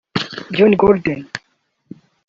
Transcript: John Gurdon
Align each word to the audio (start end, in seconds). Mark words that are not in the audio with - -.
John 0.57 0.73
Gurdon 0.79 1.21